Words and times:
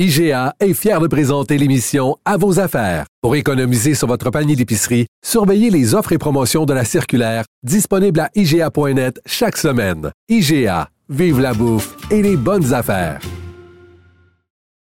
IGA 0.00 0.54
est 0.58 0.74
fier 0.74 0.98
de 0.98 1.06
présenter 1.06 1.56
l'émission 1.56 2.16
À 2.24 2.36
vos 2.36 2.58
affaires. 2.58 3.06
Pour 3.22 3.36
économiser 3.36 3.94
sur 3.94 4.08
votre 4.08 4.28
panier 4.30 4.56
d'épicerie, 4.56 5.06
surveillez 5.24 5.70
les 5.70 5.94
offres 5.94 6.10
et 6.10 6.18
promotions 6.18 6.64
de 6.64 6.74
la 6.74 6.84
circulaire 6.84 7.44
disponible 7.62 8.18
à 8.18 8.28
IGA.net 8.34 9.20
chaque 9.24 9.56
semaine. 9.56 10.10
IGA, 10.28 10.88
vive 11.08 11.38
la 11.38 11.54
bouffe 11.54 11.94
et 12.10 12.22
les 12.22 12.36
bonnes 12.36 12.74
affaires. 12.74 13.20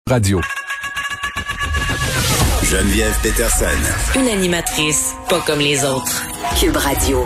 Radio. 0.08 0.40
Geneviève 2.62 3.18
Peterson. 3.20 3.66
Une 4.16 4.28
animatrice 4.28 5.16
pas 5.28 5.40
comme 5.40 5.58
les 5.58 5.84
autres. 5.84 6.22
Cube 6.60 6.76
Radio. 6.76 7.24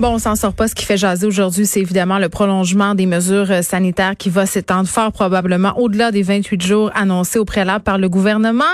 Bon, 0.00 0.14
on 0.14 0.18
s'en 0.18 0.34
sort 0.34 0.54
pas. 0.54 0.66
Ce 0.66 0.74
qui 0.74 0.84
fait 0.84 0.96
jaser 0.96 1.24
aujourd'hui, 1.24 1.66
c'est 1.66 1.80
évidemment 1.80 2.18
le 2.18 2.28
prolongement 2.28 2.96
des 2.96 3.06
mesures 3.06 3.52
euh, 3.52 3.62
sanitaires 3.62 4.16
qui 4.16 4.28
va 4.28 4.44
s'étendre 4.44 4.88
fort 4.88 5.12
probablement 5.12 5.78
au-delà 5.78 6.10
des 6.10 6.22
28 6.22 6.60
jours 6.60 6.90
annoncés 6.96 7.38
au 7.38 7.44
préalable 7.44 7.84
par 7.84 7.96
le 7.98 8.08
gouvernement. 8.08 8.64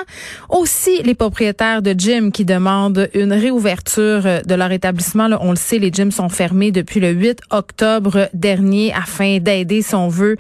Aussi, 0.49 1.03
les 1.03 1.15
propriétaires 1.15 1.83
de 1.83 1.93
gyms 1.93 2.33
qui 2.33 2.47
demandent 2.47 3.11
une 3.13 3.35
réouverture 3.35 4.23
euh, 4.25 4.41
de 4.41 4.55
leur 4.55 4.73
établissement. 4.73 5.29
On 5.43 5.51
le 5.51 5.57
sait, 5.57 5.79
les 5.79 5.91
gyms 5.93 6.11
sont 6.11 6.31
fermés 6.31 6.73
depuis 6.73 7.01
le 7.01 7.11
8 7.11 7.41
octobre 7.51 8.31
dernier 8.33 8.95
afin 8.95 9.41
d'aider, 9.41 9.83
si 9.83 9.95
on 9.95 10.09
veut, 10.09 10.39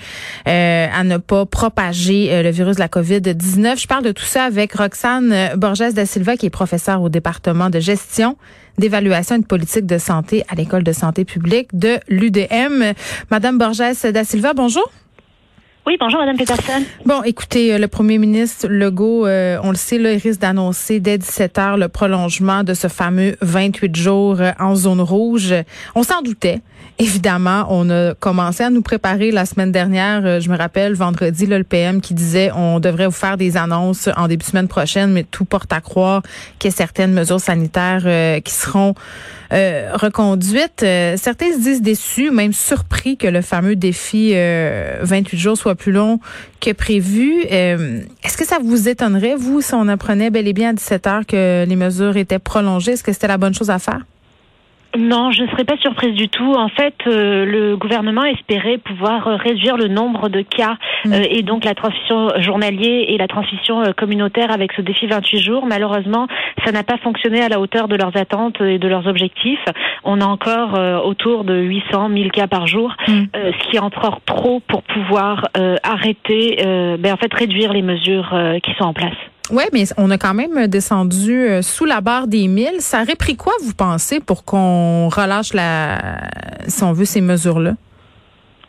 euh, 0.49 0.87
à 0.91 1.05
ne 1.05 1.19
pas 1.19 1.45
propager 1.45 2.43
le 2.43 2.51
virus 2.51 2.77
de 2.77 2.81
la 2.81 2.89
COVID-19. 2.89 3.79
Je 3.79 3.87
parle 3.87 4.05
de 4.05 4.13
tout 4.13 4.25
ça 4.25 4.45
avec 4.45 4.73
Roxane 4.73 5.51
Borges 5.57 5.93
da 5.93 6.07
Silva, 6.07 6.39
qui 6.39 6.47
est 6.47 6.51
professeure 6.51 7.03
au 7.03 7.11
département 7.11 7.69
de 7.69 7.81
gestion 7.81 8.39
d'évaluation 8.81 9.37
et 9.37 9.39
de 9.39 9.47
politique 9.47 9.87
de 9.87 9.99
santé 9.99 10.43
à 10.49 10.57
l'École 10.57 10.83
de 10.83 10.93
santé 10.93 11.25
publique 11.25 11.69
de 11.79 11.99
l'UDM. 12.09 12.95
Madame 13.31 13.59
Borges 13.59 14.03
da 14.13 14.25
Silva, 14.25 14.55
bonjour. 14.55 14.91
Oui, 15.91 15.97
bonjour, 15.99 16.21
Madame 16.21 16.37
Peterson. 16.37 16.85
Bon, 17.05 17.25
écoutez, 17.25 17.75
euh, 17.75 17.79
le 17.79 17.89
premier 17.89 18.19
ministre 18.19 18.69
Legault, 18.69 19.27
euh, 19.27 19.59
on 19.65 19.71
le 19.71 19.77
sait, 19.77 19.99
là, 19.99 20.13
il 20.13 20.21
risque 20.21 20.39
d'annoncer 20.39 21.01
dès 21.01 21.19
17 21.19 21.59
heures 21.59 21.77
le 21.77 21.89
prolongement 21.89 22.63
de 22.63 22.75
ce 22.75 22.87
fameux 22.87 23.35
28 23.41 23.97
jours 23.97 24.37
euh, 24.41 24.53
en 24.61 24.77
zone 24.77 25.01
rouge. 25.01 25.53
On 25.97 26.05
s'en 26.05 26.23
doutait. 26.23 26.61
Évidemment, 27.01 27.67
on 27.71 27.91
a 27.91 28.15
commencé 28.15 28.63
à 28.63 28.71
nous 28.71 28.83
préparer 28.83 29.33
la 29.33 29.47
semaine 29.47 29.73
dernière. 29.73 30.41
Je 30.41 30.49
me 30.49 30.57
rappelle, 30.57 30.95
vendredi, 30.95 31.47
le 31.47 31.65
PM 31.65 32.01
qui 32.01 32.15
disait 32.15 32.51
on 32.55 32.79
devrait 32.79 33.07
vous 33.07 33.11
faire 33.11 33.37
des 33.37 33.57
annonces 33.57 34.09
en 34.17 34.29
début 34.29 34.45
de 34.45 34.51
semaine 34.51 34.69
prochaine, 34.69 35.11
mais 35.11 35.25
tout 35.25 35.45
porte 35.45 35.73
à 35.73 35.81
croire 35.81 36.23
qu'il 36.59 36.71
y 36.71 36.75
a 36.75 36.77
certaines 36.77 37.13
mesures 37.13 37.41
sanitaires 37.41 38.43
qui 38.43 38.53
seront 38.53 38.95
reconduites. 39.51 40.85
certains 41.17 41.53
se 41.53 41.59
disent 41.61 41.83
déçus, 41.83 42.31
même 42.31 42.53
surpris 42.53 43.17
que 43.17 43.27
le 43.27 43.41
fameux 43.41 43.77
défi 43.77 44.35
28 44.35 45.39
jours 45.39 45.57
soit 45.57 45.75
plus 45.81 45.93
long 45.93 46.21
que 46.61 46.71
prévu. 46.73 47.45
Euh, 47.51 48.03
est-ce 48.23 48.37
que 48.37 48.47
ça 48.47 48.59
vous 48.63 48.89
étonnerait, 48.89 49.35
vous, 49.35 49.61
si 49.63 49.75
on 49.75 49.89
apprenait 49.89 50.31
bel 50.31 50.47
et 50.47 50.53
bien 50.53 50.71
à 50.71 50.73
17 50.75 51.07
heures 51.07 51.27
que 51.27 51.65
les 51.67 51.77
mesures 51.77 52.17
étaient 52.17 52.39
prolongées? 52.39 52.93
Est-ce 52.93 53.03
que 53.03 53.13
c'était 53.13 53.29
la 53.29 53.39
bonne 53.39 53.55
chose 53.55 53.71
à 53.71 53.79
faire? 53.79 54.05
Non, 54.99 55.31
je 55.31 55.45
ne 55.45 55.49
serais 55.49 55.65
pas 55.65 55.77
surprise 55.77 56.15
du 56.15 56.29
tout. 56.29 56.53
En 56.55 56.69
fait, 56.69 56.95
euh, 57.07 57.45
le 57.45 57.77
gouvernement 57.77 58.25
espérait 58.25 58.79
pouvoir 58.79 59.29
euh, 59.29 59.37
réduire 59.37 59.77
le 59.77 59.87
nombre 59.87 60.29
de 60.29 60.43
cas 60.43 60.79
mm. 61.05 61.13
euh, 61.13 61.23
et 61.31 61.43
donc 61.43 61.65
la 61.65 61.75
transmission 61.75 62.31
journalier 62.39 63.07
et 63.09 63.17
la 63.17 63.29
transmission 63.29 63.85
communautaire 63.97 64.51
avec 64.51 64.73
ce 64.73 64.83
défi 64.83 65.07
28 65.07 65.39
jours. 65.39 65.67
Malheureusement, 65.67 66.27
ça 66.65 66.73
n'a 66.73 66.83
pas 66.83 66.99
fonctionné 66.99 67.41
à 67.41 67.49
la 67.49 67.61
hauteur 67.61 67.87
de 67.87 67.95
leurs 67.95 68.17
attentes 68.17 68.61
et 68.61 68.79
de 68.79 68.89
leurs 68.89 69.07
objectifs. 69.07 69.65
On 70.03 70.21
a 70.21 70.25
encore 70.25 70.79
autour 71.05 71.45
de 71.45 71.55
800 71.55 72.09
1000 72.09 72.33
cas 72.33 72.49
par 72.49 72.67
jour, 72.67 72.95
mm. 73.07 73.25
ce 73.35 73.71
qui 73.71 73.77
est 73.77 73.81
encore 73.81 74.21
trop 74.27 74.61
pour 74.61 74.83
pouvoir 74.83 75.49
arrêter, 75.83 76.57
ben, 76.99 77.13
en 77.13 77.17
fait, 77.17 77.33
réduire 77.33 77.73
les 77.73 77.83
mesures 77.83 78.35
qui 78.63 78.73
sont 78.75 78.85
en 78.85 78.93
place. 78.93 79.17
Oui, 79.53 79.65
mais 79.73 79.85
on 79.97 80.11
a 80.11 80.19
quand 80.19 80.35
même 80.35 80.67
descendu 80.69 81.49
euh, 81.49 81.63
sous 81.63 81.85
la 81.85 82.01
barre 82.01 82.27
des 82.27 82.47
1000. 82.47 82.81
Ça 82.81 83.03
aurait 83.03 83.17
pris 83.17 83.37
quoi, 83.37 83.53
vous 83.65 83.75
pensez, 83.75 84.21
pour 84.21 84.45
qu'on 84.45 85.09
relâche 85.09 85.55
la, 85.55 86.21
si 86.69 86.83
on 86.85 86.93
veut, 86.93 87.05
ces 87.05 87.21
mesures-là? 87.21 87.75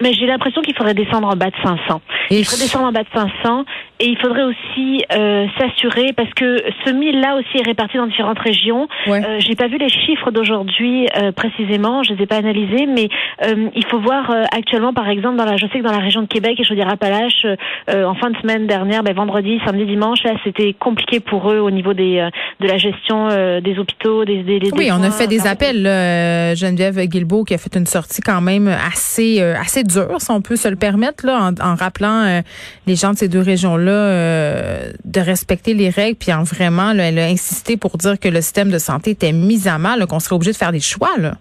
Mais 0.02 0.14
j'ai 0.14 0.26
l'impression 0.26 0.62
qu'il 0.62 0.76
faudrait 0.76 0.96
descendre 0.96 1.28
en 1.28 1.36
bas 1.36 1.52
de 1.52 1.56
500. 1.64 2.02
Il 2.32 2.44
faudrait 2.44 2.64
descendre 2.66 2.86
en 2.86 2.92
bas 2.92 3.04
de 3.04 3.10
500 3.14 3.66
et 4.02 4.08
il 4.08 4.18
faudrait 4.18 4.44
aussi 4.44 5.04
euh, 5.14 5.46
s'assurer 5.60 6.12
parce 6.14 6.34
que 6.34 6.58
ce 6.86 6.92
1000-là 6.92 7.36
aussi 7.36 7.58
est 7.60 7.66
réparti 7.66 7.98
dans 7.98 8.08
différentes 8.08 8.40
régions. 8.40 8.88
Ouais. 9.08 9.24
Euh, 9.24 9.40
j'ai 9.40 9.56
pas 9.56 9.68
vu 9.68 9.78
les 9.78 9.90
chiffres 9.90 10.32
d'aujourd'hui 10.32 11.08
euh, 11.18 11.32
précisément, 11.32 12.02
je 12.02 12.14
les 12.14 12.24
ai 12.24 12.26
pas 12.26 12.38
analysés, 12.38 12.88
mais 12.88 13.10
euh, 13.46 13.70
il 13.76 13.86
faut 13.86 14.00
voir 14.00 14.32
euh, 14.32 14.44
actuellement, 14.52 14.92
par 14.94 15.08
exemple, 15.08 15.38
dans 15.38 15.46
la, 15.46 15.56
je 15.56 15.68
sais 15.68 15.80
que 15.80 15.84
dans 15.84 15.92
la 15.92 16.00
région 16.00 16.24
de 16.24 16.28
Québec 16.28 16.60
et 16.60 16.64
Chaudière-Appalaches, 16.64 17.46
en 17.88 18.16
fin 18.16 18.32
de 18.32 18.38
semaine 18.38 18.66
dernière, 18.66 19.04
ben, 19.04 19.14
vendredi, 19.14 19.60
samedi, 19.66 19.86
dimanche, 19.86 20.24
là, 20.24 20.32
c'était 20.44 20.74
compliqué 20.74 21.20
pour 21.20 21.52
eux 21.52 21.60
au 21.60 21.70
niveau 21.70 21.94
des 21.94 22.28
de 22.60 22.68
la 22.68 22.78
gestion 22.78 23.28
des 23.60 23.78
hôpitaux, 23.78 24.26
des, 24.26 24.44
des, 24.44 24.60
des 24.60 24.72
Oui, 24.74 24.90
on 24.92 25.04
a 25.04 25.12
fait 25.12 25.28
des 25.28 25.46
appels. 25.46 25.82
Là, 25.84 26.56
Geneviève 26.56 27.00
Guilbeault 27.06 27.44
qui 27.44 27.54
a 27.54 27.58
fait 27.58 27.76
une 27.76 27.86
sortie 27.86 28.22
quand 28.22 28.42
même 28.42 28.68
assez 28.68 29.42
assez 29.42 29.84
dure, 29.84 30.20
si 30.20 30.32
on 30.32 30.42
peut 30.42 30.56
se 30.56 30.68
le 30.68 30.76
permettre, 30.76 31.26
là, 31.26 31.52
en, 31.52 31.72
en 31.72 31.76
rappelant 31.76 32.42
les 32.88 32.96
gens 32.96 33.12
de 33.12 33.18
ces 33.18 33.28
deux 33.28 33.42
régions-là 33.42 33.91
euh, 33.92 34.92
de 35.06 35.20
respecter 35.20 35.74
les 35.74 35.90
règles, 35.90 36.18
puis 36.18 36.34
en 36.34 36.44
vraiment, 36.44 36.92
elle 36.92 37.20
a 37.20 37.26
insisté 37.26 37.78
pour 37.78 37.98
dire 37.98 38.20
que 38.20 38.28
le 38.28 38.42
système 38.42 38.70
de 38.70 38.78
santé 38.78 39.12
était 39.12 39.32
mis 39.32 39.68
à 39.68 39.78
mal, 39.78 40.06
qu'on 40.08 40.20
serait 40.20 40.36
obligé 40.36 40.52
de 40.52 40.58
faire 40.58 40.72
des 40.72 40.80
choix. 40.80 41.18
Là. 41.18 41.34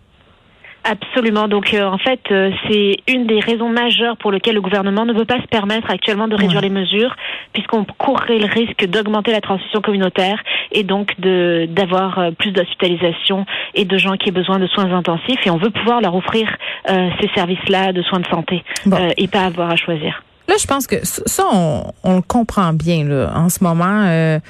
Absolument. 0.84 1.46
Donc, 1.46 1.74
euh, 1.74 1.84
en 1.84 1.98
fait, 1.98 2.20
euh, 2.30 2.50
c'est 2.66 2.96
une 3.06 3.26
des 3.26 3.40
raisons 3.40 3.68
majeures 3.68 4.16
pour 4.16 4.32
lesquelles 4.32 4.54
le 4.54 4.62
gouvernement 4.62 5.04
ne 5.04 5.12
veut 5.12 5.26
pas 5.26 5.40
se 5.40 5.46
permettre 5.46 5.90
actuellement 5.90 6.26
de 6.26 6.34
réduire 6.34 6.62
les 6.62 6.70
mesures, 6.70 7.14
puisqu'on 7.52 7.84
courrait 7.84 8.38
le 8.38 8.46
risque 8.46 8.86
d'augmenter 8.86 9.32
la 9.32 9.42
transmission 9.42 9.82
communautaire 9.82 10.42
et 10.72 10.82
donc 10.82 11.12
de 11.20 11.66
d'avoir 11.68 12.32
plus 12.38 12.52
d'hospitalisation 12.52 13.44
et 13.74 13.84
de 13.84 13.98
gens 13.98 14.16
qui 14.16 14.30
aient 14.30 14.32
besoin 14.32 14.58
de 14.58 14.66
soins 14.68 14.90
intensifs. 14.92 15.46
Et 15.46 15.50
on 15.50 15.58
veut 15.58 15.70
pouvoir 15.70 16.00
leur 16.00 16.14
offrir 16.14 16.48
ces 16.88 17.28
services-là 17.34 17.92
de 17.92 18.02
soins 18.02 18.20
de 18.20 18.26
santé 18.26 18.62
et 19.18 19.28
pas 19.28 19.44
avoir 19.44 19.70
à 19.70 19.76
choisir. 19.76 20.22
Là, 20.50 20.56
je 20.58 20.66
pense 20.66 20.88
que 20.88 20.96
ça, 21.04 21.44
on, 21.52 22.16
le 22.16 22.22
comprend 22.22 22.72
bien 22.72 23.04
là, 23.04 23.32
en 23.36 23.48
ce 23.48 23.62
moment 23.62 24.02
euh, 24.08 24.40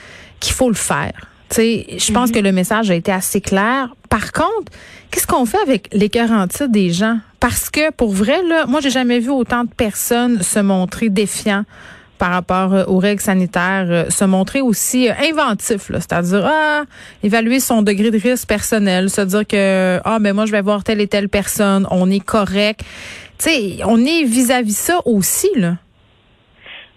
qu'il 0.41 0.55
faut 0.55 0.71
le 0.71 0.75
faire. 0.75 1.13
sais, 1.51 1.85
je 1.91 2.11
pense 2.11 2.31
mhm. 2.31 2.37
que 2.37 2.41
le 2.41 2.53
message 2.53 2.91
a 2.91 2.95
été 2.95 3.13
assez 3.13 3.43
clair. 3.43 3.95
Par 4.09 4.33
contre, 4.33 4.73
qu'est-ce 5.11 5.27
qu'on 5.27 5.45
fait 5.45 5.61
avec 5.61 5.91
les 5.93 6.09
garanties 6.09 6.71
des 6.71 6.89
gens? 6.89 7.19
Parce 7.39 7.69
que 7.69 7.93
pour 7.93 8.13
vrai, 8.13 8.43
là, 8.49 8.65
moi, 8.65 8.81
j'ai 8.81 8.89
jamais 8.89 9.19
vu 9.19 9.29
autant 9.29 9.65
de 9.65 9.69
personnes 9.69 10.43
se 10.43 10.59
montrer 10.59 11.11
défiants 11.11 11.67
par 12.17 12.31
rapport 12.31 12.73
euh, 12.73 12.85
aux 12.87 12.99
règles 12.99 13.21
sanitaires, 13.21 13.87
euh, 13.91 14.09
se 14.09 14.25
montrer 14.25 14.63
aussi 14.63 15.07
inventif, 15.11 15.91
c'est-à-dire 15.93 16.47
ah, 16.47 16.85
évaluer 17.23 17.61
son 17.61 17.83
degré 17.83 18.11
de 18.11 18.19
risque 18.19 18.49
personnel, 18.49 19.11
se 19.11 19.21
dire 19.21 19.47
que 19.47 20.01
ah 20.03 20.19
mais 20.19 20.33
moi 20.33 20.47
je 20.47 20.53
vais 20.53 20.63
voir 20.63 20.83
telle 20.83 21.03
et 21.03 21.09
telle 21.09 21.29
personne, 21.29 21.87
on 21.91 22.11
est 22.11 22.25
correct. 22.25 22.81
Tu 23.37 23.51
sais, 23.51 23.79
on 23.85 23.99
est 24.03 24.25
vis-à-vis 24.25 24.73
-vis 24.73 24.77
ça 24.77 25.01
aussi 25.05 25.51
là. 25.57 25.77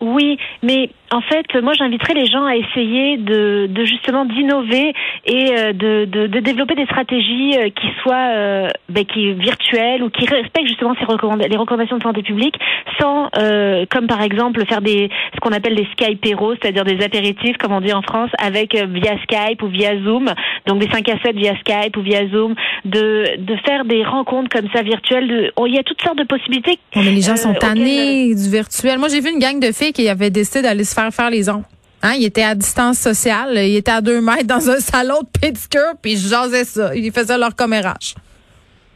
Oui, 0.03 0.37
mais 0.61 0.89
en 1.13 1.21
fait, 1.21 1.45
moi, 1.61 1.73
j'inviterais 1.73 2.15
les 2.15 2.25
gens 2.25 2.43
à 2.43 2.55
essayer 2.55 3.17
de, 3.17 3.67
de 3.69 3.85
justement 3.85 4.25
d'innover 4.25 4.93
et 5.25 5.51
euh, 5.51 5.73
de, 5.73 6.05
de, 6.05 6.25
de, 6.25 6.39
développer 6.39 6.73
des 6.73 6.85
stratégies 6.85 7.55
euh, 7.55 7.69
qui 7.69 7.87
soient 8.01 8.33
euh, 8.33 8.67
ben, 8.89 9.05
qui 9.05 9.33
virtuelles 9.33 10.01
ou 10.01 10.09
qui 10.09 10.25
respectent 10.25 10.67
justement 10.67 10.95
ces 10.95 11.05
les 11.47 11.57
recommandations 11.57 11.97
de 11.97 12.03
santé 12.03 12.23
publique, 12.23 12.55
sans, 12.99 13.29
euh, 13.37 13.85
comme 13.91 14.07
par 14.07 14.21
exemple, 14.23 14.65
faire 14.65 14.81
des 14.81 15.09
ce 15.35 15.39
qu'on 15.39 15.51
appelle 15.51 15.75
des 15.75 15.87
Skyperos, 15.91 16.55
c'est-à-dire 16.59 16.83
des 16.83 17.03
apéritifs, 17.03 17.57
comme 17.57 17.73
on 17.73 17.81
dit 17.81 17.93
en 17.93 18.01
France, 18.01 18.31
avec 18.39 18.73
via 18.73 19.15
Skype 19.23 19.61
ou 19.61 19.67
via 19.67 19.95
Zoom, 20.03 20.25
donc 20.65 20.79
des 20.79 20.89
5 20.89 21.07
à 21.09 21.19
7 21.23 21.35
via 21.35 21.53
Skype 21.59 21.95
ou 21.95 22.01
via 22.01 22.27
Zoom, 22.29 22.55
de, 22.85 23.37
de 23.37 23.55
faire 23.65 23.85
des 23.85 24.03
rencontres 24.03 24.49
comme 24.49 24.69
ça 24.73 24.81
virtuelles. 24.81 25.51
Oh, 25.57 25.67
il 25.67 25.75
y 25.75 25.77
a 25.77 25.83
toutes 25.83 26.01
sortes 26.01 26.17
de 26.17 26.23
possibilités. 26.23 26.79
mais 26.95 27.03
les 27.03 27.21
gens 27.21 27.35
sont 27.35 27.53
tannés 27.53 28.33
du 28.33 28.49
virtuel. 28.49 28.97
Moi, 28.97 29.09
j'ai 29.09 29.21
vu 29.21 29.29
une 29.29 29.39
gang 29.39 29.59
de 29.59 29.71
filles 29.71 29.93
qui 29.93 30.09
avaient 30.09 30.31
décidé 30.31 30.63
d'aller 30.63 30.83
se 30.83 30.95
faire 30.95 31.02
faire 31.11 31.29
les 31.29 31.49
ongles. 31.49 31.63
Hein, 32.01 32.13
il 32.17 32.25
était 32.25 32.43
à 32.43 32.53
distance 32.53 32.97
sociale, 32.97 33.51
il 33.55 33.77
était 33.77 33.91
à 33.91 34.01
deux 34.01 34.19
mètres 34.19 34.45
dans 34.45 34.69
un 34.69 34.79
salon 34.79 35.21
de 35.21 35.39
pédicure, 35.39 35.93
puis 36.01 36.13
ils 36.13 36.17
jasaient 36.17 36.65
ça. 36.65 36.93
Ils 36.93 37.11
faisaient 37.13 37.37
leur 37.37 37.55
commérage. 37.55 38.15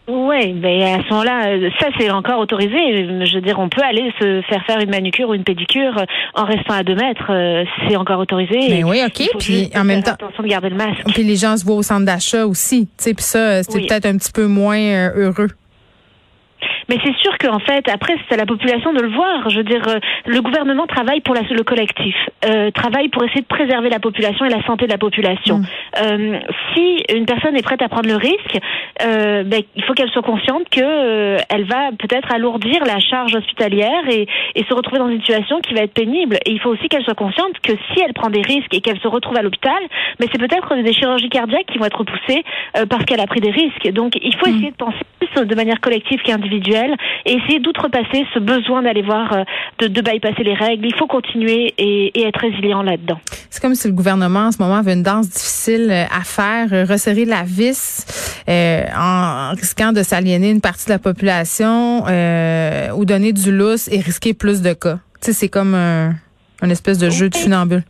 Oui, 0.09 0.53
ben 0.53 0.81
à 0.83 1.03
ce 1.03 1.09
moment-là, 1.09 1.47
euh, 1.47 1.69
ça 1.81 1.87
c'est 1.99 2.09
encore 2.09 2.39
autorisé. 2.39 3.25
Je 3.25 3.35
veux 3.35 3.41
dire, 3.41 3.59
on 3.59 3.67
peut 3.67 3.81
aller 3.83 4.09
se 4.19 4.41
faire 4.47 4.65
faire 4.65 4.79
une 4.79 4.89
manucure 4.89 5.27
ou 5.27 5.33
une 5.33 5.43
pédicure 5.43 6.01
en 6.33 6.45
restant 6.45 6.75
à 6.75 6.83
deux 6.83 6.95
mètres. 6.95 7.29
Euh, 7.29 7.65
c'est 7.87 7.97
encore 7.97 8.19
autorisé. 8.19 8.57
Mais 8.69 8.83
ben 8.83 8.89
oui, 8.89 9.01
ok. 9.05 9.37
Puis 9.37 9.69
en 9.75 9.83
même 9.83 10.03
temps, 10.03 10.13
attention 10.13 10.43
de 10.43 10.47
garder 10.47 10.69
le 10.69 10.77
masque. 10.77 11.03
Puis 11.13 11.23
les 11.23 11.35
gens 11.35 11.57
se 11.57 11.65
voient 11.65 11.75
au 11.75 11.83
centre 11.83 12.05
d'achat 12.05 12.47
aussi. 12.47 12.87
Tu 12.97 13.03
sais, 13.03 13.13
puis 13.13 13.23
ça, 13.23 13.63
c'est 13.63 13.85
peut-être 13.85 14.05
un 14.05 14.17
petit 14.17 14.31
peu 14.31 14.47
moins 14.47 14.79
euh, 14.79 15.11
heureux. 15.15 15.49
Mais 16.89 16.97
c'est 17.03 17.15
sûr 17.17 17.37
qu'en 17.37 17.59
fait, 17.59 17.87
après, 17.89 18.15
c'est 18.27 18.35
à 18.35 18.37
la 18.37 18.45
population 18.45 18.93
de 18.93 19.01
le 19.01 19.09
voir. 19.09 19.49
Je 19.49 19.57
veux 19.57 19.63
dire, 19.63 19.81
euh, 19.87 19.99
le 20.25 20.41
gouvernement 20.41 20.87
travaille 20.87 21.21
pour 21.21 21.35
la, 21.35 21.41
le 21.41 21.63
collectif, 21.63 22.15
euh, 22.45 22.71
travaille 22.71 23.09
pour 23.09 23.23
essayer 23.23 23.41
de 23.41 23.47
préserver 23.47 23.89
la 23.89 23.99
population 23.99 24.45
et 24.45 24.49
la 24.49 24.63
santé 24.65 24.85
de 24.85 24.91
la 24.91 24.97
population. 24.97 25.59
Mm. 25.59 25.65
Euh, 26.01 26.39
si 26.73 27.03
une 27.13 27.25
personne 27.25 27.55
est 27.55 27.61
prête 27.61 27.81
à 27.81 27.89
prendre 27.89 28.07
le 28.07 28.15
risque, 28.15 28.57
euh, 29.03 29.43
ben, 29.43 29.61
il 29.75 29.83
faut 29.83 29.93
qu'elle 29.93 30.09
soit 30.11 30.21
consciente 30.21 30.69
que 30.69 30.81
euh, 30.81 31.37
elle 31.49 31.65
va 31.65 31.89
peut-être 31.97 32.31
alourdir 32.31 32.83
la 32.85 32.99
charge 32.99 33.35
hospitalière 33.35 34.07
et, 34.09 34.27
et 34.55 34.63
se 34.63 34.73
retrouver 34.73 34.99
dans 34.99 35.09
une 35.09 35.19
situation 35.19 35.59
qui 35.59 35.73
va 35.73 35.81
être 35.81 35.93
pénible. 35.93 36.37
Et 36.45 36.51
il 36.51 36.59
faut 36.59 36.69
aussi 36.69 36.87
qu'elle 36.87 37.03
soit 37.03 37.15
consciente 37.15 37.59
que 37.61 37.73
si 37.91 38.01
elle 38.01 38.13
prend 38.13 38.29
des 38.29 38.41
risques 38.41 38.73
et 38.73 38.81
qu'elle 38.81 38.99
se 38.99 39.07
retrouve 39.07 39.37
à 39.37 39.41
l'hôpital, 39.41 39.79
mais 40.19 40.27
c'est 40.31 40.39
peut-être 40.39 40.75
des 40.75 40.93
chirurgies 40.93 41.29
cardiaques 41.29 41.65
qui 41.67 41.77
vont 41.77 41.85
être 41.85 41.99
repoussées 41.99 42.43
parce 42.89 43.03
qu'elle 43.05 43.19
a 43.19 43.27
pris 43.27 43.41
des 43.41 43.51
risques. 43.51 43.91
Donc, 43.91 44.13
il 44.21 44.35
faut 44.35 44.47
mm. 44.47 44.55
essayer 44.55 44.71
de 44.71 44.75
penser 44.75 44.97
plus 45.19 45.45
de 45.45 45.55
manière 45.55 45.81
collective 45.81 46.21
qu'individuelle 46.21 46.76
et 47.25 47.33
essayer 47.33 47.59
d'outrepasser 47.59 48.25
ce 48.33 48.39
besoin 48.39 48.81
d'aller 48.83 49.01
voir, 49.01 49.33
euh, 49.33 49.43
de, 49.79 49.87
de 49.87 50.01
bypasser 50.01 50.43
les 50.43 50.53
règles. 50.53 50.85
Il 50.85 50.95
faut 50.95 51.07
continuer 51.07 51.73
et, 51.77 52.19
et 52.19 52.27
être 52.27 52.39
résilient 52.39 52.81
là-dedans. 52.81 53.19
C'est 53.49 53.61
comme 53.61 53.75
si 53.75 53.87
le 53.87 53.93
gouvernement 53.93 54.47
en 54.47 54.51
ce 54.51 54.61
moment 54.61 54.75
avait 54.75 54.93
une 54.93 55.03
danse 55.03 55.29
difficile 55.29 55.87
euh, 55.89 56.03
à 56.15 56.23
faire, 56.23 56.67
euh, 56.71 56.85
resserrer 56.85 57.25
la 57.25 57.43
vis 57.43 58.05
euh, 58.49 58.83
en 58.97 59.51
risquant 59.55 59.91
de 59.91 60.03
s'aliéner 60.03 60.51
une 60.51 60.61
partie 60.61 60.85
de 60.85 60.91
la 60.91 60.99
population 60.99 62.03
euh, 62.07 62.89
ou 62.91 63.05
donner 63.05 63.33
du 63.33 63.51
lousse 63.51 63.87
et 63.91 63.99
risquer 63.99 64.33
plus 64.33 64.61
de 64.61 64.73
cas. 64.73 64.99
Tu 65.21 65.27
sais, 65.27 65.33
c'est 65.33 65.49
comme 65.49 65.73
un, 65.73 66.13
un 66.61 66.69
espèce 66.69 66.97
de 66.97 67.09
jeu 67.09 67.29
de 67.29 67.35
funambule. 67.35 67.83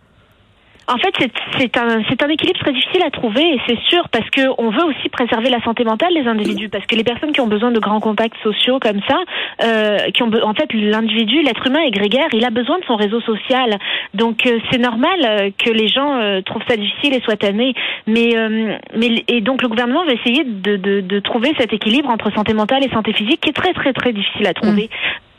En 0.90 0.98
fait, 0.98 1.14
c'est 1.58 1.78
un, 1.78 2.00
un 2.00 2.30
équilibre 2.30 2.60
très 2.60 2.72
difficile 2.72 3.04
à 3.06 3.12
trouver 3.12 3.42
et 3.42 3.60
c'est 3.68 3.80
sûr 3.90 4.08
parce 4.10 4.30
que 4.30 4.42
on 4.58 4.70
veut 4.70 4.86
aussi 4.86 5.10
préserver 5.10 5.50
la 5.50 5.62
santé 5.62 5.84
mentale 5.84 6.14
des 6.14 6.26
individus 6.28 6.70
parce 6.70 6.86
que 6.86 6.96
les 6.96 7.04
personnes 7.04 7.34
qui 7.34 7.42
ont 7.42 7.48
besoin 7.48 7.72
de 7.72 7.80
grands 7.80 8.00
contacts 8.00 8.38
sociaux 8.42 8.80
comme 8.80 9.02
ça, 9.06 9.18
euh, 9.64 9.98
qui 10.14 10.24
ont 10.24 10.32
en 10.44 10.54
fait 10.54 10.72
l'individu, 10.74 11.42
l'être 11.42 11.68
humain 11.68 11.82
est 11.82 11.92
grégaire, 11.92 12.28
il 12.32 12.46
a 12.46 12.52
besoin 12.52 12.80
de 12.80 12.86
son 12.86 12.96
réseau 12.96 13.20
social. 13.20 13.78
Donc 14.14 14.46
euh, 14.46 14.60
c'est 14.72 14.78
normal 14.78 15.20
euh, 15.26 15.50
que 15.58 15.72
les 15.72 15.90
gens 15.90 16.16
euh, 16.16 16.42
trouvent 16.42 16.64
ça 16.70 16.78
difficile 16.78 17.14
et 17.14 17.22
soient 17.22 17.36
tannés. 17.36 17.74
Mais 18.06 18.36
mais 18.96 19.24
et 19.28 19.42
donc 19.42 19.62
le 19.62 19.68
gouvernement 19.68 20.06
va 20.06 20.14
essayer 20.14 20.46
de, 20.46 20.78
de, 20.78 21.02
de, 21.02 21.20
trouver 21.20 21.54
cet 21.60 21.74
équilibre 21.74 22.10
entre 22.10 22.32
santé 22.34 22.54
mentale 22.54 22.86
et 22.86 22.90
santé 22.90 23.12
physique 23.12 23.42
qui 23.42 23.50
est 23.50 23.54
très 23.54 23.74
très 23.74 23.92
très 23.92 24.14
difficile 24.14 24.48
à 24.48 24.54
trouver. 24.54 24.90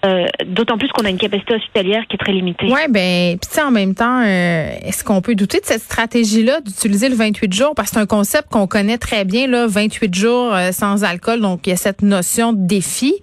Euh, 0.04 0.26
d'autant 0.46 0.78
plus 0.78 0.88
qu'on 0.88 1.04
a 1.04 1.10
une 1.10 1.18
capacité 1.18 1.54
hospitalière 1.54 2.04
qui 2.08 2.14
est 2.14 2.18
très 2.18 2.32
limitée. 2.32 2.66
Oui, 2.66 2.80
ben, 2.88 3.36
puis 3.36 3.60
en 3.60 3.72
même 3.72 3.96
temps, 3.96 4.22
euh, 4.24 4.70
est-ce 4.82 5.02
qu'on 5.02 5.20
peut 5.20 5.34
douter 5.34 5.58
de 5.58 5.66
cette 5.66 5.82
stratégie-là 5.82 6.60
d'utiliser 6.60 7.08
le 7.08 7.16
28 7.16 7.52
jours? 7.52 7.72
Parce 7.74 7.90
que 7.90 7.94
c'est 7.96 8.00
un 8.00 8.06
concept 8.06 8.48
qu'on 8.48 8.68
connaît 8.68 8.98
très 8.98 9.24
bien 9.24 9.48
là, 9.48 9.66
28 9.66 10.14
jours 10.14 10.54
euh, 10.54 10.70
sans 10.70 11.02
alcool, 11.02 11.40
donc 11.40 11.66
il 11.66 11.70
y 11.70 11.72
a 11.72 11.76
cette 11.76 12.02
notion 12.02 12.52
de 12.52 12.64
défi. 12.64 13.14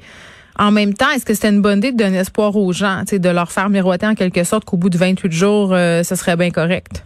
En 0.60 0.72
même 0.72 0.94
temps, 0.94 1.10
est-ce 1.12 1.26
que 1.26 1.34
c'est 1.34 1.48
une 1.48 1.62
bonne 1.62 1.78
idée 1.78 1.94
de 1.94 1.98
donner 1.98 2.18
espoir 2.18 2.56
aux 2.58 2.74
gens, 2.74 3.04
de 3.10 3.30
leur 3.30 3.52
faire 3.52 3.70
miroiter 3.70 4.08
en 4.08 4.16
quelque 4.16 4.44
sorte 4.44 4.66
qu'au 4.66 4.78
bout 4.78 4.90
de 4.90 4.98
28 4.98 5.32
jours, 5.32 5.70
ce 5.70 6.16
serait 6.16 6.38
bien 6.38 6.50
correct? 6.50 7.04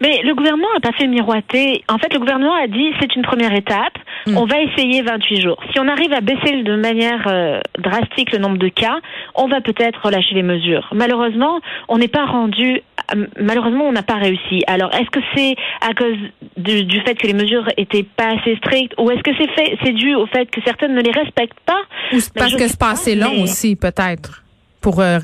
Mais 0.00 0.22
le 0.22 0.34
gouvernement 0.34 0.68
n'a 0.74 0.80
pas 0.80 0.96
fait 0.96 1.06
miroiter. 1.06 1.84
En 1.88 1.98
fait, 1.98 2.12
le 2.12 2.18
gouvernement 2.18 2.54
a 2.54 2.66
dit 2.66 2.92
c'est 3.00 3.14
une 3.16 3.22
première 3.22 3.54
étape. 3.54 3.96
Hmm. 4.26 4.36
On 4.36 4.46
va 4.46 4.60
essayer 4.60 5.02
28 5.02 5.40
jours. 5.42 5.58
Si 5.72 5.80
on 5.80 5.88
arrive 5.88 6.12
à 6.12 6.20
baisser 6.20 6.62
de 6.62 6.76
manière 6.76 7.26
euh, 7.26 7.60
drastique 7.78 8.32
le 8.32 8.38
nombre 8.38 8.58
de 8.58 8.68
cas, 8.68 8.98
on 9.34 9.48
va 9.48 9.60
peut-être 9.60 10.00
relâcher 10.02 10.34
les 10.34 10.42
mesures. 10.42 10.88
Malheureusement, 10.94 11.60
on 11.88 11.98
n'est 11.98 12.08
pas 12.08 12.24
rendu. 12.24 12.82
Euh, 13.14 13.26
malheureusement, 13.38 13.84
on 13.84 13.92
n'a 13.92 14.02
pas 14.02 14.14
réussi. 14.14 14.62
Alors, 14.66 14.92
est-ce 14.94 15.10
que 15.10 15.20
c'est 15.34 15.56
à 15.80 15.94
cause 15.94 16.16
du, 16.56 17.00
fait 17.00 17.14
que 17.14 17.26
les 17.26 17.34
mesures 17.34 17.66
étaient 17.76 18.04
pas 18.04 18.32
assez 18.38 18.56
strictes, 18.56 18.94
ou 18.98 19.10
est-ce 19.10 19.22
que 19.22 19.32
c'est 19.38 19.50
fait, 19.50 19.76
c'est 19.84 19.92
dû 19.92 20.14
au 20.14 20.26
fait 20.26 20.50
que 20.50 20.60
certaines 20.64 20.94
ne 20.94 21.02
les 21.02 21.12
respectent 21.12 21.60
pas? 21.66 21.82
Ou 22.12 22.18
parce 22.34 22.54
que 22.54 22.66
c'est 22.66 22.78
pas 22.78 22.90
assez 22.90 23.14
long 23.14 23.42
aussi, 23.42 23.76
peut-être? 23.76 24.43
Pour, 24.84 25.00
euh, 25.00 25.18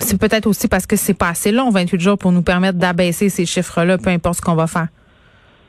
c'est 0.00 0.18
peut-être 0.18 0.48
aussi 0.48 0.66
parce 0.66 0.88
que 0.88 0.96
c'est 0.96 1.14
pas 1.14 1.28
assez 1.28 1.52
long, 1.52 1.70
28 1.70 2.00
jours, 2.00 2.18
pour 2.18 2.32
nous 2.32 2.42
permettre 2.42 2.78
d'abaisser 2.78 3.28
ces 3.28 3.46
chiffres-là, 3.46 3.96
peu 3.96 4.10
importe 4.10 4.38
ce 4.38 4.42
qu'on 4.42 4.56
va 4.56 4.66
faire. 4.66 4.88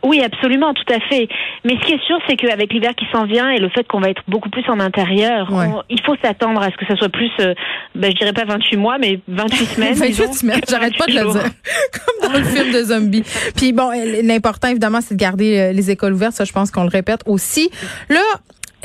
Oui, 0.02 0.20
absolument, 0.24 0.74
tout 0.74 0.92
à 0.92 1.00
fait. 1.00 1.28
Mais 1.64 1.76
ce 1.80 1.86
qui 1.86 1.94
est 1.94 2.04
sûr, 2.08 2.18
c'est 2.28 2.38
qu'avec 2.38 2.74
l'hiver 2.74 2.96
qui 2.96 3.06
s'en 3.12 3.26
vient 3.26 3.52
et 3.52 3.60
le 3.60 3.70
fait 3.70 3.88
qu'on 3.88 4.00
va 4.00 4.10
être 4.10 4.24
beaucoup 4.28 4.50
plus 4.50 4.68
en 4.68 4.80
intérieur, 4.80 5.48
il 5.90 6.02
faut 6.02 6.16
s'attendre 6.24 6.60
à 6.60 6.72
ce 6.72 6.76
que 6.76 6.88
ça 6.88 6.96
soit 6.96 7.10
plus, 7.10 7.30
euh, 7.40 7.54
ben, 7.94 8.12
je 8.12 8.18
dirais 8.18 8.34
pas 8.34 8.46
28 8.46 8.78
mois, 8.78 8.98
mais 8.98 9.20
28 9.28 9.56
semaines. 9.66 9.94
28 9.94 10.34
semaines, 10.34 10.62
j'arrête 10.68 10.98
pas 10.98 11.06
de 11.06 11.14
le 11.14 11.32
dire. 11.32 11.44
Comme 11.94 12.32
dans 12.32 12.40
le 12.40 12.46
film 12.46 12.74
de 12.74 12.84
zombies. 12.84 13.24
Puis 13.56 13.74
bon, 13.74 13.92
l'important, 14.24 14.70
évidemment, 14.70 15.02
c'est 15.02 15.14
de 15.14 15.20
garder 15.20 15.60
euh, 15.60 15.72
les 15.72 15.92
écoles 15.92 16.14
ouvertes. 16.14 16.34
Ça, 16.34 16.46
je 16.46 16.52
pense 16.52 16.72
qu'on 16.72 16.84
le 16.84 16.90
répète 16.90 17.22
aussi. 17.28 17.70
Là, 18.10 18.22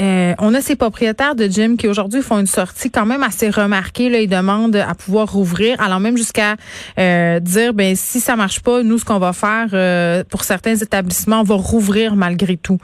euh, 0.01 0.35
on 0.39 0.55
a 0.55 0.61
ces 0.61 0.77
propriétaires 0.77 1.35
de 1.35 1.47
gym 1.47 1.77
qui 1.77 1.87
aujourd'hui 1.87 2.23
font 2.23 2.39
une 2.39 2.47
sortie 2.47 2.91
quand 2.91 3.05
même 3.05 3.23
assez 3.23 3.51
remarquée. 3.51 4.09
Là, 4.09 4.21
ils 4.21 4.29
demandent 4.29 4.77
à 4.77 4.95
pouvoir 4.95 5.31
rouvrir, 5.31 5.81
allant 5.81 6.01
même 6.01 6.17
jusqu'à 6.17 6.57
euh, 6.99 7.39
dire 7.41 7.75
ben 7.75 7.95
si 7.97 8.21
ça 8.21 8.37
marche 8.37 8.61
pas, 8.61 8.83
nous 8.83 8.99
ce 8.99 9.05
qu'on 9.05 9.19
va 9.19 9.33
faire 9.33 9.69
euh, 9.73 10.25
pour 10.25 10.45
certains 10.45 10.77
établissements, 10.77 11.41
on 11.41 11.45
va 11.45 11.57
rouvrir 11.57 12.17
malgré 12.17 12.57
tout 12.57 12.79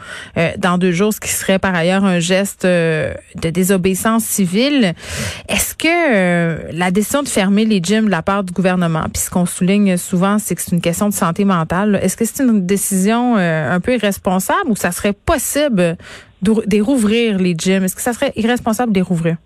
dans 0.58 0.78
deux 0.78 0.92
jours, 0.92 1.12
ce 1.12 1.20
qui 1.20 1.30
serait 1.30 1.58
par 1.58 1.74
ailleurs 1.74 2.04
un 2.04 2.18
geste 2.18 2.64
de 2.66 3.14
désobéissance 3.50 4.24
civile. 4.24 4.94
Est-ce 5.48 5.74
que 5.74 6.72
la 6.72 6.90
décision 6.90 7.22
de 7.22 7.28
fermer 7.28 7.64
les 7.64 7.80
gyms 7.82 8.06
de 8.06 8.10
la 8.10 8.22
part 8.22 8.44
du 8.44 8.52
gouvernement, 8.52 9.04
puis 9.12 9.22
ce 9.22 9.30
qu'on 9.30 9.46
souligne 9.46 9.96
souvent, 9.96 10.38
c'est 10.38 10.54
que 10.54 10.62
c'est 10.62 10.72
une 10.72 10.80
question 10.80 11.08
de 11.08 11.14
santé 11.14 11.44
mentale. 11.44 11.98
Est-ce 12.02 12.16
que 12.16 12.24
c'est 12.24 12.42
une 12.42 12.66
décision 12.66 13.36
un 13.36 13.80
peu 13.80 13.94
irresponsable 13.94 14.68
ou 14.68 14.76
ça 14.76 14.92
serait 14.92 15.12
possible 15.12 15.96
de 16.43 16.81
rouvrir 16.83 17.38
les 17.38 17.55
gyms? 17.56 17.85
Est-ce 17.85 17.97
que 17.97 18.03
ça 18.03 18.12
serait 18.12 18.33
irresponsable 18.37 18.93
de 18.93 18.99
les 18.99 19.03
rouvrir? 19.03 19.37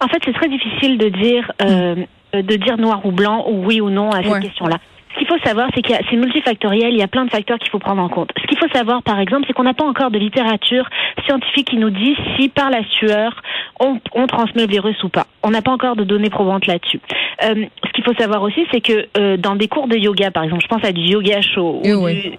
En 0.00 0.08
fait, 0.08 0.18
c'est 0.24 0.34
très 0.34 0.48
difficile 0.48 0.98
de 0.98 1.08
dire 1.08 1.52
euh, 1.62 1.94
de 2.34 2.56
dire 2.56 2.76
noir 2.76 3.04
ou 3.04 3.12
blanc 3.12 3.46
ou 3.48 3.64
oui 3.64 3.80
ou 3.80 3.90
non 3.90 4.10
à 4.10 4.22
cette 4.22 4.42
question-là. 4.42 4.78
Ce 5.14 5.20
qu'il 5.20 5.28
faut 5.28 5.38
savoir, 5.46 5.70
c'est 5.74 5.80
qu'il 5.80 5.96
c'est 6.10 6.16
multifactoriel, 6.16 6.92
il 6.92 6.98
y 6.98 7.02
a 7.02 7.08
plein 7.08 7.24
de 7.24 7.30
facteurs 7.30 7.58
qu'il 7.58 7.70
faut 7.70 7.78
prendre 7.78 8.02
en 8.02 8.10
compte. 8.10 8.30
Ce 8.38 8.46
qu'il 8.46 8.58
faut 8.58 8.68
savoir, 8.68 9.02
par 9.02 9.18
exemple, 9.18 9.44
c'est 9.46 9.54
qu'on 9.54 9.62
n'a 9.62 9.72
pas 9.72 9.86
encore 9.86 10.10
de 10.10 10.18
littérature 10.18 10.86
scientifique 11.24 11.68
qui 11.70 11.78
nous 11.78 11.88
dit 11.88 12.14
si 12.36 12.50
par 12.50 12.68
la 12.68 12.84
sueur 12.84 13.42
on, 13.80 13.98
on 14.12 14.26
transmet 14.26 14.66
le 14.66 14.68
virus 14.68 15.02
ou 15.04 15.08
pas. 15.08 15.26
On 15.42 15.50
n'a 15.50 15.62
pas 15.62 15.70
encore 15.70 15.96
de 15.96 16.04
données 16.04 16.28
probantes 16.28 16.66
là-dessus. 16.66 17.00
Euh, 17.44 17.64
ce 17.86 17.92
qu'il 17.92 18.04
faut 18.04 18.14
savoir 18.14 18.42
aussi, 18.42 18.66
c'est 18.70 18.82
que 18.82 19.06
euh, 19.16 19.38
dans 19.38 19.56
des 19.56 19.68
cours 19.68 19.88
de 19.88 19.96
yoga, 19.96 20.30
par 20.30 20.44
exemple, 20.44 20.62
je 20.62 20.68
pense 20.68 20.84
à 20.84 20.92
du 20.92 21.00
yoga 21.00 21.40
chaud 21.40 21.80
ou 21.82 22.08
du, 22.10 22.32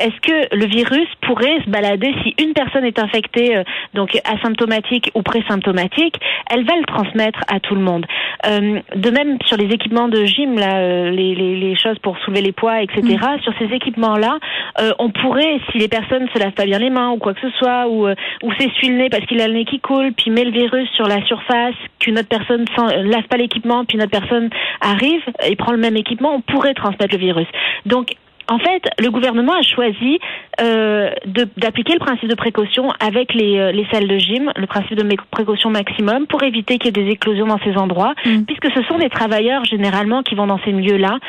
est-ce 0.00 0.20
que 0.20 0.56
le 0.56 0.66
virus 0.66 1.08
pourrait 1.20 1.60
se 1.64 1.70
balader 1.70 2.14
si 2.22 2.34
une 2.42 2.52
personne 2.54 2.84
est 2.84 2.98
infectée, 2.98 3.56
euh, 3.56 3.64
donc 3.94 4.18
asymptomatique 4.24 5.10
ou 5.14 5.22
présymptomatique, 5.22 6.16
elle 6.50 6.64
va 6.64 6.76
le 6.76 6.84
transmettre 6.84 7.40
à 7.48 7.60
tout 7.60 7.74
le 7.74 7.82
monde. 7.82 8.06
Euh, 8.46 8.80
de 8.96 9.10
même 9.10 9.38
sur 9.44 9.56
les 9.56 9.72
équipements 9.72 10.08
de 10.08 10.24
gym, 10.24 10.58
là, 10.58 10.78
euh, 10.78 11.10
les, 11.10 11.34
les, 11.34 11.56
les, 11.56 11.76
choses 11.76 11.98
pour 11.98 12.18
soulever 12.18 12.42
les 12.42 12.52
poids, 12.52 12.82
etc. 12.82 13.02
Mm. 13.02 13.40
Sur 13.42 13.52
ces 13.58 13.66
équipements-là, 13.74 14.38
on 14.98 15.10
pourrait, 15.10 15.60
si 15.70 15.78
les 15.78 15.88
personnes 15.88 16.28
se 16.32 16.38
lavent 16.38 16.52
pas 16.52 16.64
bien 16.64 16.78
les 16.78 16.90
mains 16.90 17.10
ou 17.10 17.18
quoi 17.18 17.34
que 17.34 17.40
ce 17.40 17.50
soit, 17.58 17.88
ou, 17.88 18.08
ou 18.08 18.52
s'essuie 18.58 18.88
le 18.88 18.96
nez 18.96 19.08
parce 19.10 19.24
qu'il 19.26 19.40
a 19.40 19.48
le 19.48 19.54
nez 19.54 19.64
qui 19.64 19.80
coule, 19.80 20.12
puis 20.12 20.30
met 20.30 20.44
le 20.44 20.50
virus 20.50 20.88
sur 20.90 21.06
la 21.06 21.24
surface, 21.26 21.74
qu'une 21.98 22.18
autre 22.18 22.28
personne 22.28 22.64
ne 22.64 23.10
lave 23.10 23.24
pas 23.24 23.36
l'équipement, 23.36 23.84
puis 23.84 23.98
une 23.98 24.04
autre 24.04 24.18
personne 24.18 24.48
arrive 24.80 25.22
et 25.46 25.56
prend 25.56 25.72
le 25.72 25.78
même 25.78 25.96
équipement, 25.96 26.34
on 26.34 26.40
pourrait 26.40 26.74
transmettre 26.74 27.14
le 27.14 27.20
virus. 27.20 27.46
Donc 27.86 28.14
en 28.50 28.58
fait, 28.58 28.82
le 28.98 29.10
gouvernement 29.10 29.52
a 29.54 29.62
choisi 29.62 30.18
euh, 30.60 31.10
d'appliquer 31.56 31.92
le 31.92 32.00
principe 32.00 32.28
de 32.28 32.34
précaution 32.34 32.90
avec 32.98 33.32
les, 33.32 33.58
euh, 33.58 33.70
les, 33.70 33.86
salles 33.92 34.08
de 34.08 34.18
gym, 34.18 34.50
le 34.56 34.66
principe 34.66 34.96
de 34.96 35.16
précaution 35.30 35.70
maximum, 35.70 36.26
pour 36.26 36.42
éviter 36.42 36.78
qu'il 36.78 36.86
y 36.86 37.00
ait 37.00 37.04
des 37.04 37.10
éclosions 37.12 37.46
dans 37.46 37.60
ces 37.60 37.76
endroits, 37.76 38.12
mm. 38.26 38.42
puisque 38.46 38.66
ce 38.74 38.82
sont 38.88 38.98
des 38.98 39.08
travailleurs 39.08 39.64
généralement 39.64 40.24
qui 40.24 40.34
vont 40.34 40.48
dans 40.48 40.58
ces 40.64 40.72
milieux-là 40.72 41.20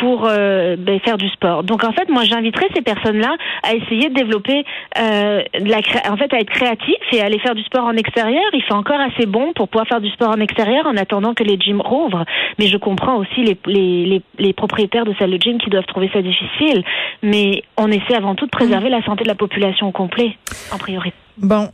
pour 0.00 0.26
euh, 0.26 0.76
ben, 0.78 0.98
faire 1.00 1.16
du 1.18 1.28
sport. 1.28 1.62
Donc 1.64 1.84
en 1.84 1.92
fait, 1.92 2.08
moi 2.08 2.24
j'inviterais 2.24 2.68
ces 2.74 2.82
personnes-là 2.82 3.36
à 3.62 3.74
essayer 3.74 4.08
de 4.08 4.14
développer, 4.14 4.64
euh, 4.98 5.42
la 5.54 5.78
en 6.10 6.16
fait, 6.16 6.32
à 6.32 6.38
être 6.38 6.50
créatifs 6.50 6.94
et 7.12 7.20
à 7.20 7.26
aller 7.26 7.38
faire 7.38 7.54
du 7.54 7.62
sport 7.62 7.84
en 7.84 7.94
extérieur. 7.94 8.44
Il 8.52 8.62
fait 8.62 8.74
encore 8.74 9.00
assez 9.00 9.26
bon 9.26 9.52
pour 9.54 9.68
pouvoir 9.68 9.86
faire 9.86 10.00
du 10.00 10.10
sport 10.10 10.30
en 10.30 10.40
extérieur 10.40 10.86
en 10.86 10.96
attendant 10.96 11.34
que 11.34 11.44
les 11.44 11.58
gyms 11.58 11.80
rouvrent. 11.80 12.24
Mais 12.58 12.66
je 12.66 12.76
comprends 12.76 13.16
aussi 13.16 13.42
les, 13.42 13.58
les, 13.66 14.06
les, 14.06 14.22
les 14.38 14.52
propriétaires 14.52 15.04
de 15.04 15.14
salles 15.14 15.30
de 15.30 15.40
gym 15.40 15.58
qui 15.58 15.70
doivent 15.70 15.86
trouver 15.86 16.10
ça 16.12 16.22
difficile. 16.22 16.82
Mais 17.22 17.62
on 17.76 17.88
essaie 17.88 18.14
avant 18.14 18.34
tout 18.34 18.46
de 18.46 18.50
préserver 18.50 18.88
la 18.88 19.02
santé 19.02 19.24
de 19.24 19.28
la 19.28 19.34
population 19.34 19.88
au 19.88 19.92
complet, 19.92 20.36
en 20.72 20.78
priorité. 20.78 21.16
Bon, 21.38 21.68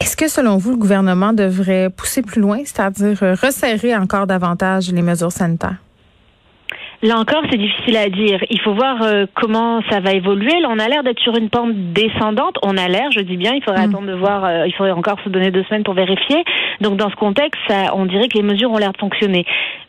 est-ce 0.00 0.16
que 0.16 0.28
selon 0.28 0.56
vous, 0.56 0.72
le 0.72 0.78
gouvernement 0.78 1.32
devrait 1.32 1.88
pousser 1.90 2.22
plus 2.22 2.40
loin, 2.40 2.58
c'est-à-dire 2.64 3.18
resserrer 3.40 3.96
encore 3.96 4.26
davantage 4.26 4.90
les 4.92 5.02
mesures 5.02 5.32
sanitaires? 5.32 5.76
Là 7.02 7.18
encore, 7.18 7.42
c'est 7.50 7.58
difficile 7.58 7.96
à 7.96 8.08
dire. 8.08 8.38
Il 8.48 8.60
faut 8.60 8.74
voir 8.74 9.02
euh, 9.02 9.26
comment 9.34 9.82
ça 9.90 9.98
va 9.98 10.12
évoluer. 10.12 10.60
Là, 10.60 10.68
on 10.70 10.78
a 10.78 10.86
l'air 10.86 11.02
d'être 11.02 11.18
sur 11.18 11.36
une 11.36 11.50
pente 11.50 11.72
descendante. 11.74 12.58
On 12.62 12.76
a 12.76 12.86
l'air, 12.86 13.10
je 13.10 13.20
dis 13.20 13.36
bien, 13.36 13.52
il 13.54 13.62
faudrait 13.64 13.86
mm. 13.86 13.90
attendre 13.90 14.06
de 14.06 14.14
voir, 14.14 14.44
euh, 14.44 14.66
il 14.68 14.72
faudrait 14.74 14.92
encore 14.92 15.18
se 15.24 15.28
donner 15.28 15.50
deux 15.50 15.64
semaines 15.64 15.82
pour 15.82 15.94
vérifier. 15.94 16.44
Donc, 16.80 16.96
dans 16.96 17.10
ce 17.10 17.16
contexte, 17.16 17.60
ça, 17.66 17.94
on 17.94 18.06
dirait 18.06 18.28
que 18.28 18.38
les 18.38 18.44
mesures 18.44 18.70
ont 18.70 18.78
l'air 18.78 18.92
de 18.92 18.98
fonctionner. 18.98 19.44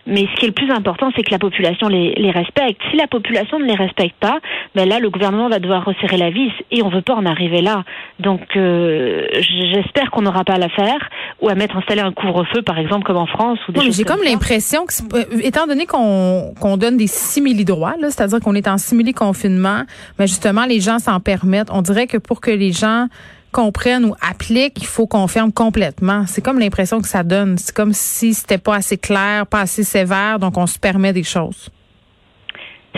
Mais 0.05 0.27
ce 0.33 0.39
qui 0.39 0.45
est 0.45 0.49
le 0.49 0.53
plus 0.53 0.69
important, 0.69 1.11
c'est 1.15 1.23
que 1.23 1.31
la 1.31 1.39
population 1.39 1.87
les, 1.87 2.13
les, 2.15 2.31
respecte. 2.31 2.81
Si 2.91 2.97
la 2.97 3.07
population 3.07 3.57
ne 3.57 3.65
les 3.65 3.75
respecte 3.75 4.15
pas, 4.19 4.39
ben 4.75 4.87
là, 4.87 4.99
le 4.99 5.09
gouvernement 5.09 5.47
va 5.47 5.59
devoir 5.59 5.85
resserrer 5.85 6.17
la 6.17 6.29
vis 6.29 6.51
et 6.71 6.83
on 6.83 6.89
veut 6.89 7.01
pas 7.01 7.15
en 7.15 7.25
arriver 7.25 7.61
là. 7.61 7.83
Donc, 8.19 8.41
euh, 8.55 9.25
j'espère 9.73 10.11
qu'on 10.11 10.23
n'aura 10.23 10.43
pas 10.43 10.53
à 10.53 10.57
la 10.57 10.69
faire 10.69 11.09
ou 11.41 11.49
à 11.49 11.55
mettre 11.55 11.77
installer 11.77 12.01
un 12.01 12.11
couvre-feu, 12.11 12.61
par 12.61 12.77
exemple, 12.79 13.05
comme 13.05 13.17
en 13.17 13.27
France. 13.27 13.59
Ou 13.69 13.71
des 13.71 13.91
J'ai 13.91 14.03
comme, 14.03 14.23
l'impression 14.23 14.85
que, 14.85 14.93
euh, 15.15 15.23
étant 15.41 15.67
donné 15.67 15.85
qu'on 15.85 16.53
qu'on 16.59 16.77
donne 16.77 16.97
des 16.97 17.07
simili-droits, 17.07 17.95
c'est-à-dire 18.01 18.39
qu'on 18.39 18.55
est 18.55 18.67
en 18.67 18.77
simili-confinement, 18.77 19.83
mais 20.19 20.27
justement, 20.27 20.65
les 20.65 20.81
gens 20.81 20.99
s'en 20.99 21.19
permettent. 21.19 21.69
On 21.71 21.81
dirait 21.81 22.07
que 22.07 22.17
pour 22.17 22.41
que 22.41 22.51
les 22.51 22.71
gens 22.71 23.07
comprennent 23.53 24.03
ou 24.03 24.15
appliquent, 24.21 24.81
il 24.81 24.85
faut 24.85 25.07
qu'on 25.07 25.27
ferme 25.27 25.53
complètement. 25.53 26.25
C'est 26.27 26.43
comme 26.43 26.59
l'impression 26.59 26.99
que 26.99 27.07
ça 27.07 27.23
donne. 27.23 27.57
C'est 27.57 27.73
comme 27.73 27.93
si 27.93 28.33
c'était 28.33 28.57
pas 28.57 28.75
assez 28.75 28.97
clair, 28.97 29.47
pas 29.47 29.61
assez 29.61 29.83
sévère, 29.83 30.39
donc 30.39 30.57
on 30.57 30.67
se 30.67 30.77
permet 30.77 31.13
des 31.13 31.23
choses. 31.23 31.69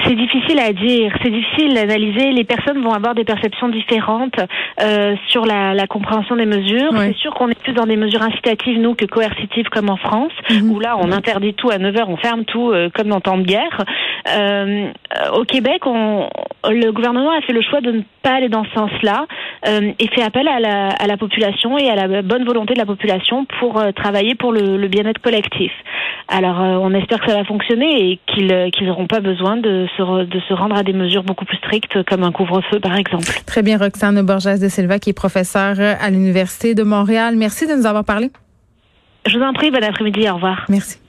C'est 0.03 0.15
difficile 0.15 0.59
à 0.59 0.74
dire, 0.74 1.13
c'est 1.24 1.31
difficile 1.31 1.74
d'analyser. 1.74 2.31
Les 2.31 2.43
personnes 2.43 2.81
vont 2.83 2.91
avoir 2.91 3.15
des 3.15 3.24
perceptions 3.24 3.69
différentes 3.69 4.38
euh, 4.81 5.15
sur 5.29 5.45
la, 5.45 5.74
la, 5.74 5.88
compréhension 5.88 6.35
des 6.35 6.45
mesures. 6.45 6.91
C'est 6.97 7.15
sûr 7.15 7.33
qu'on 7.33 7.47
est 7.47 7.59
plus 7.59 7.74
dans 7.74 7.85
des 7.85 7.95
mesures 7.95 8.21
incitatives, 8.21 8.77
nous, 8.79 8.93
que 8.93 9.05
coercitives, 9.05 9.69
comme 9.69 9.89
en 9.89 9.95
France, 9.95 10.33
mhm. 10.50 10.69
où 10.69 10.79
là, 10.79 10.97
on 11.00 11.12
interdit 11.12 11.53
tout 11.53 11.69
à 11.69 11.77
9 11.77 11.97
heures, 11.97 12.09
on 12.09 12.17
ferme 12.17 12.43
tout, 12.43 12.71
euh, 12.71 12.89
comme 12.93 13.07
dans 13.07 13.21
temps 13.21 13.38
de 13.38 13.43
guerre. 13.43 13.85
Euh, 14.35 14.89
au 15.33 15.45
Québec, 15.45 15.85
on, 15.85 16.29
le 16.69 16.91
gouvernement 16.91 17.31
a 17.31 17.41
fait 17.41 17.53
le 17.53 17.62
choix 17.62 17.79
de 17.79 17.91
ne 17.91 18.01
pas 18.25 18.34
aller 18.34 18.50
dans 18.50 18.65
ce 18.65 18.72
sens-là 18.72 19.27
euh, 19.67 19.91
et 20.00 20.08
fait 20.08 20.24
appel 20.24 20.48
à 20.48 20.60
la, 20.60 20.89
à 20.89 21.05
la, 21.05 21.15
population 21.15 21.77
et 21.77 21.88
à 21.89 21.96
la 21.96 22.24
bonne 22.24 22.44
volonté 22.44 22.74
de 22.74 22.79
la 22.79 22.86
population 22.88 23.46
pour 23.60 23.79
euh, 23.79 23.91
travailler 23.91 24.34
pour 24.34 24.51
le, 24.51 24.77
le 24.77 24.88
bien-être 24.88 25.22
collectif. 25.22 25.72
Alors, 26.27 26.60
euh, 26.60 26.77
on 26.82 26.91
espère 26.96 27.20
que 27.20 27.29
ça 27.29 27.38
va 27.38 27.44
fonctionner 27.44 28.10
et 28.10 28.20
qu'ils 28.25 28.72
qu'ils 28.74 28.88
n'auront 28.88 29.05
pas 29.05 29.20
besoin 29.20 29.58
de 29.58 29.86
se, 29.96 30.25
de 30.25 30.39
se 30.39 30.53
rendre 30.55 30.75
à 30.75 30.82
des 30.82 30.94
mesures 30.94 31.24
beaucoup 31.24 31.46
plus 31.46 31.58
strictes, 31.58 32.01
comme 32.03 32.24
un 32.24 32.32
couvre-feu, 32.32 32.79
par 32.79 32.98
exemple. 32.98 33.32
Très 33.46 33.62
bien, 33.62 33.77
Roxane 33.77 34.20
Borges 34.24 34.60
de 34.60 34.70
Silva, 34.70 34.98
qui 34.98 35.12
est 35.12 35.13
professeure 35.13 35.79
à 35.79 36.10
l'Université 36.10 36.74
de 36.74 36.82
Montréal. 36.82 37.36
Merci 37.38 37.67
de 37.67 37.75
nous 37.75 37.86
avoir 37.86 38.03
parlé. 38.03 38.32
Je 39.27 39.38
vous 39.38 39.44
en 39.44 39.53
prie, 39.53 39.70
bon 39.70 39.84
après-midi, 39.84 40.27
au 40.29 40.36
revoir. 40.36 40.65
Merci. 40.67 41.04